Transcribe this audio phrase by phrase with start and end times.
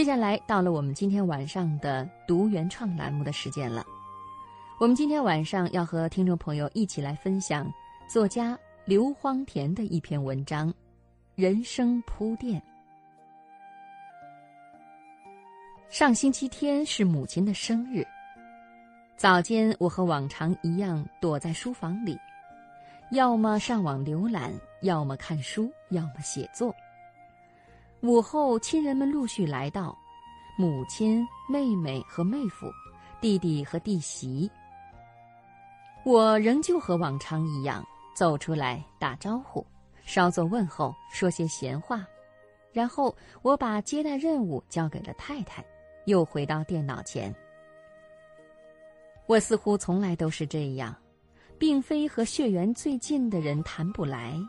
[0.00, 3.84] 接下来到了我们今天晚上的读原创栏目的时间了。
[4.78, 7.70] 我们今天晚上要和听众朋友一起来分享
[8.08, 10.72] 作家刘荒田的一篇文章
[11.34, 12.58] 《人生铺垫》。
[15.90, 18.02] 上星期天是母亲的生日，
[19.18, 22.18] 早间我和往常一样躲在书房里，
[23.10, 26.74] 要么上网浏览，要么看书，要么写作。
[28.02, 29.96] 午后，亲人们陆续来到，
[30.56, 32.66] 母亲、妹妹和妹夫，
[33.20, 34.50] 弟弟和弟媳。
[36.02, 39.66] 我仍旧和往常一样走出来打招呼，
[40.02, 42.06] 稍作问候，说些闲话，
[42.72, 45.62] 然后我把接待任务交给了太太，
[46.06, 47.34] 又回到电脑前。
[49.26, 50.96] 我似乎从来都是这样，
[51.58, 54.40] 并非和血缘最近的人谈不来。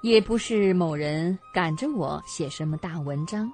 [0.00, 3.52] 也不是某人赶着我写什么大文章，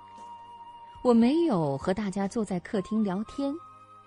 [1.02, 3.54] 我没有和大家坐在客厅聊天，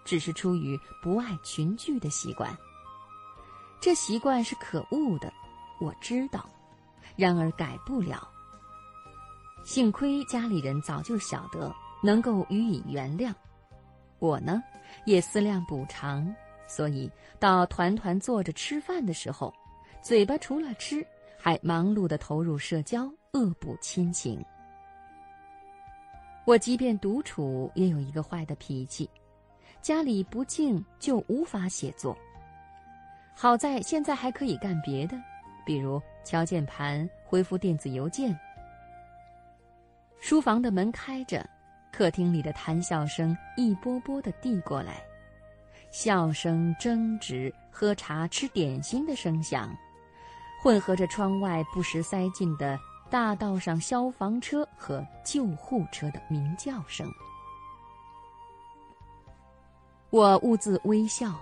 [0.05, 2.55] 只是出于不爱群聚的习惯。
[3.81, 5.33] 这习惯是可恶的，
[5.79, 6.47] 我知道，
[7.15, 8.27] 然而改不了。
[9.63, 13.33] 幸亏家里人早就晓得，能够予以原谅。
[14.19, 14.61] 我呢，
[15.07, 16.31] 也思量补偿，
[16.67, 19.51] 所以到团团坐着吃饭的时候，
[20.03, 21.03] 嘴巴除了吃。
[21.37, 24.43] 还忙碌的投入社交，恶补亲情。
[26.45, 29.09] 我即便独处，也有一个坏的脾气，
[29.81, 32.17] 家里不静就无法写作。
[33.35, 35.15] 好在现在还可以干别的，
[35.65, 38.37] 比如敲键盘、回复电子邮件。
[40.19, 41.47] 书房的门开着，
[41.91, 45.03] 客厅里的谈笑声一波波的递过来，
[45.91, 49.69] 笑声、争执、喝茶、吃点心的声响。
[50.67, 52.77] 混合着窗外不时塞进的
[53.09, 57.09] 大道上消防车和救护车的鸣叫声，
[60.09, 61.33] 我兀自微笑，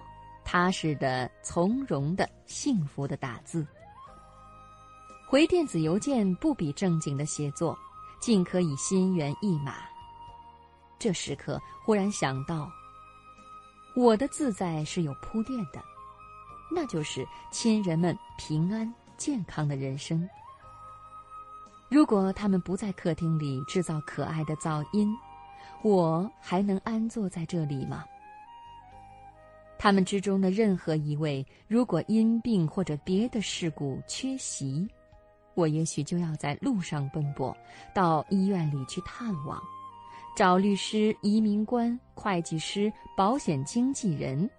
[0.44, 3.66] 踏实的、从容的、幸福的打字。
[5.28, 7.76] 回电子邮件不比正经的写作，
[8.20, 9.78] 尽可以心猿意马。
[11.00, 12.70] 这时刻忽然想到，
[13.96, 15.84] 我的自在是有铺垫的，
[16.70, 18.94] 那就是亲人们平安。
[19.18, 20.28] 健康的人生。
[21.90, 25.16] 如果他们不在客厅里制造可爱的噪音，
[25.84, 28.04] 我还能安坐在这里吗？
[29.78, 34.88] 他们之中的任何一位，如果因病或者别的事故缺席，
[35.54, 37.56] 我也许就要在路上奔波，
[37.94, 39.62] 到医院里去探望，
[40.36, 44.50] 找律师、移民官、会计师、保险经纪人，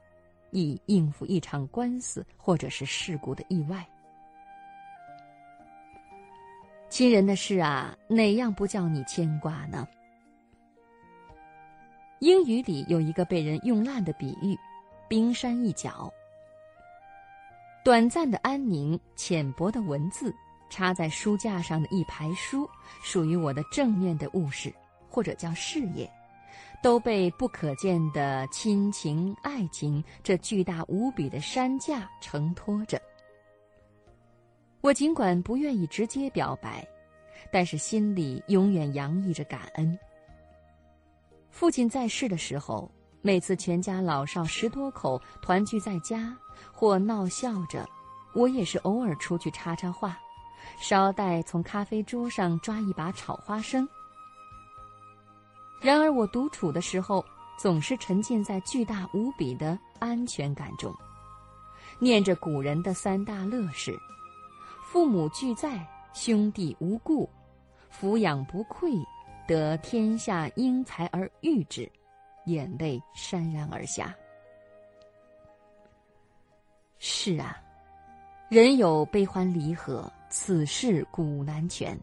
[0.52, 3.84] 以应付一场官司或者是事故的意外。
[6.96, 9.86] 亲人的事啊，哪样不叫你牵挂呢？
[12.20, 14.58] 英语里有一个被人用烂的比喻：
[15.06, 16.10] 冰山一角。
[17.84, 20.34] 短暂的安宁，浅薄的文字，
[20.70, 22.66] 插在书架上的一排书，
[23.02, 24.72] 属于我的正面的物事，
[25.10, 26.10] 或者叫事业，
[26.82, 32.98] 都被不可见的亲情、爱情这巨大无比的山架承托着。
[34.86, 36.86] 我尽管不愿意直接表白，
[37.50, 39.98] 但是心里永远洋溢着感恩。
[41.50, 42.88] 父亲在世的时候，
[43.20, 46.32] 每次全家老少十多口团聚在家，
[46.70, 47.84] 或闹笑着，
[48.32, 50.16] 我也是偶尔出去插插话，
[50.78, 53.88] 捎带从咖啡桌上抓一把炒花生。
[55.80, 57.24] 然而我独处的时候，
[57.58, 60.94] 总是沉浸在巨大无比的安全感中，
[61.98, 63.98] 念着古人的三大乐事。
[64.86, 67.28] 父母俱在，兄弟无故，
[67.92, 68.92] 抚养不愧，
[69.44, 71.90] 得天下英才而育之，
[72.44, 74.14] 眼泪潸然而下。
[77.00, 77.60] 是啊，
[78.48, 81.98] 人有悲欢离合，此事古难全，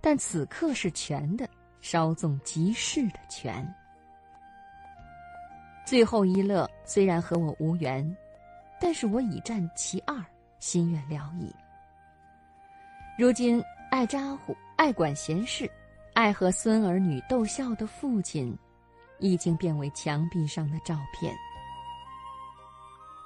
[0.00, 1.48] 但此刻是全的，
[1.80, 3.64] 稍纵即逝的全。
[5.86, 8.04] 最后一乐虽然和我无缘，
[8.80, 10.22] 但是我已占其二，
[10.58, 11.54] 心愿了矣。
[13.16, 13.62] 如今
[13.92, 15.70] 爱咋呼、爱管闲事、
[16.14, 18.58] 爱和孙儿女逗笑的父亲，
[19.20, 21.32] 已经变为墙壁上的照片。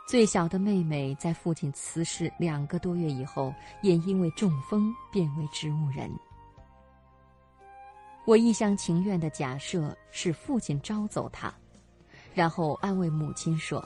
[0.07, 6.11] 最小的妹妹在父亲辞世两个多月以后，也因为中风变为植物人。
[8.27, 11.51] 我一厢情愿的假设是父亲招走她，
[12.35, 13.83] 然后安慰母亲说：“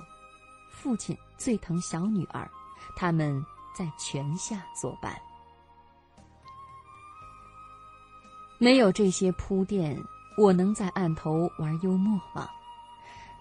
[0.69, 2.51] 父亲最疼小女儿，
[2.97, 3.41] 他们
[3.73, 5.17] 在泉下作伴。”
[8.63, 10.01] 没有这些铺垫，
[10.39, 12.49] 我能在案头玩幽默吗？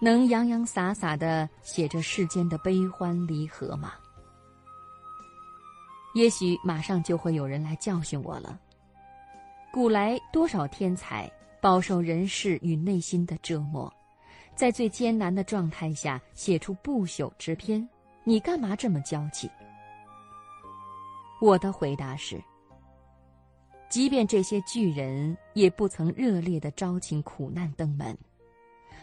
[0.00, 3.92] 能洋洋洒洒的写着世间的悲欢离合吗？
[6.14, 8.58] 也许马上就会有人来教训我了。
[9.72, 11.30] 古来多少天才
[11.60, 13.94] 饱受人世与内心的折磨，
[14.56, 17.88] 在最艰难的状态下写出不朽之篇，
[18.24, 19.48] 你干嘛这么娇气？
[21.40, 22.42] 我的回答是：
[23.92, 28.16] 即便这些巨人也不曾热烈的招请苦难登门，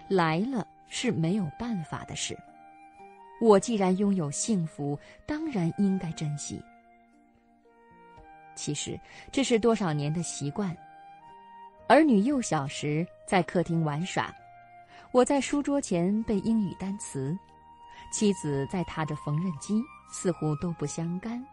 [0.07, 2.35] 来了是没有办法的事。
[3.39, 4.97] 我既然拥有幸福，
[5.27, 6.59] 当然应该珍惜。
[8.55, 8.99] 其实
[9.31, 10.75] 这是多少年的习惯。
[11.87, 14.35] 儿女幼小时在客厅玩耍，
[15.11, 17.37] 我在书桌前背英语单词，
[18.11, 21.45] 妻子在踏着缝纫机，似乎都不相干。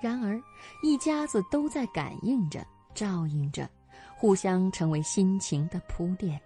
[0.00, 0.40] 然而，
[0.82, 2.64] 一家子都在感应着、
[2.94, 3.68] 照应着，
[4.16, 6.40] 互相成为心情的铺垫。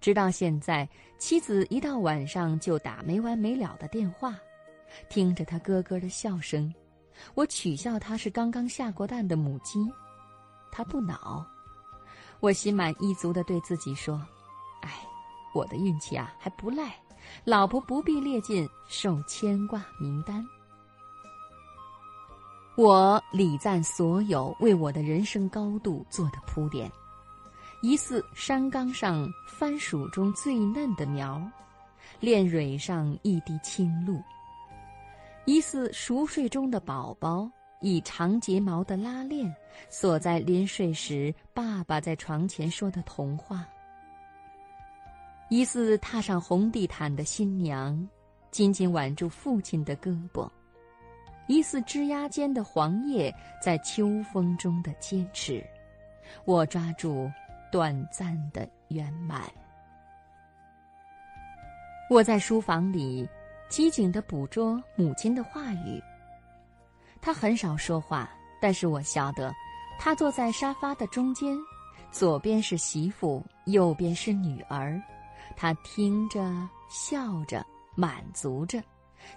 [0.00, 0.86] 直到现在，
[1.18, 4.36] 妻子一到晚上就打没完没了的电话，
[5.08, 6.72] 听着他咯咯的笑声。
[7.34, 9.90] 我取笑他是刚刚下过蛋的母鸡，
[10.70, 11.46] 他不恼。
[12.40, 14.20] 我心满意足的对自己说
[14.82, 14.90] ：“哎，
[15.54, 16.94] 我的运气啊还不赖，
[17.44, 20.44] 老婆不必列进受牵挂名单。”
[22.76, 26.90] 我礼赞所有为我的人生高度做的铺垫，
[27.82, 31.40] 疑似山岗上番薯中最嫩的苗，
[32.18, 34.20] 恋蕊上一滴清露。
[35.44, 37.48] 疑似熟睡中的宝宝，
[37.80, 39.54] 以长睫毛的拉链
[39.88, 43.58] 锁在临睡时爸爸在床前说的童话；
[45.48, 48.08] 疑似踏上红地毯的新娘，
[48.50, 50.50] 紧紧挽住父亲的胳膊；
[51.46, 55.64] 疑似枝桠间的黄叶在秋风中的坚持。
[56.44, 57.30] 我抓住
[57.70, 59.42] 短暂的圆满。
[62.10, 63.28] 我在书房里。
[63.70, 66.00] 机警地捕捉母亲的话语。
[67.20, 68.30] 他很少说话，
[68.60, 69.52] 但是我晓得，
[69.98, 71.56] 他坐在沙发的中间，
[72.12, 75.00] 左边是媳妇，右边是女儿。
[75.56, 76.40] 他听着，
[76.88, 78.80] 笑着，满足着，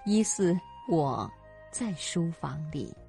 [0.05, 0.55] 疑似
[0.87, 1.27] 我
[1.79, 3.06] 在书房里。